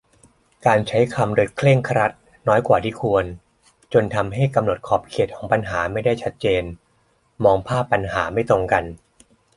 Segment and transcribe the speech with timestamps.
[0.65, 2.11] การใช้คำโดยเคร่งครัด
[2.47, 3.25] น้อยกว่าที่ควร
[3.93, 6.63] จนทำให้กำหนดขอบเขตของปัญหาไม่ได้ชัดเจน-
[7.43, 8.83] มองภาพปัญหาไม่ตรงกัน